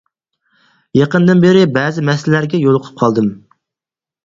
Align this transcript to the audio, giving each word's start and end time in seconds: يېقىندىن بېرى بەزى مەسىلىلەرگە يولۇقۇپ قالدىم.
يېقىندىن 0.99 1.43
بېرى 1.43 1.61
بەزى 1.77 2.05
مەسىلىلەرگە 2.09 2.65
يولۇقۇپ 2.65 2.99
قالدىم. 3.05 3.31